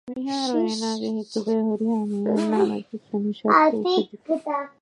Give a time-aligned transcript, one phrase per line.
[0.15, 4.53] މިހާރު އޭނާގެ ހިތުގައި ހުރިހާ މީހުންނާމެދުވެސް ވަނީ ޝައްކު އުފެދިފަ